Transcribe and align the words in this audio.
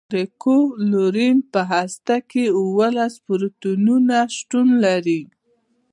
د 0.13 0.15
کلورین 0.43 1.37
په 1.51 1.61
هسته 1.73 2.15
کې 2.29 2.43
اوولس 2.59 3.13
پروتونونه 3.25 4.15
شتون 4.37 4.67
لري. 4.85 5.21